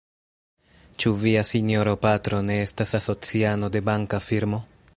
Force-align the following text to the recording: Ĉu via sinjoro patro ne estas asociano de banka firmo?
Ĉu 1.03 1.11
via 1.23 1.43
sinjoro 1.49 1.93
patro 2.07 2.39
ne 2.47 2.55
estas 2.63 2.95
asociano 3.01 3.71
de 3.77 3.83
banka 3.91 4.21
firmo? 4.31 4.63